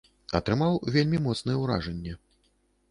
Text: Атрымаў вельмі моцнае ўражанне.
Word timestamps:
Атрымаў 0.39 0.79
вельмі 0.95 1.21
моцнае 1.27 1.57
ўражанне. 1.63 2.21